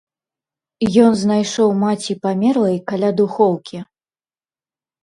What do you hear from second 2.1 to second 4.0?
памерлай каля духоўкі.